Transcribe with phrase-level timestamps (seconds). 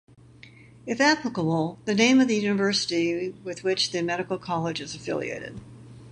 [0.87, 5.61] If applicable, the name of the university with which the medical college is affiliated.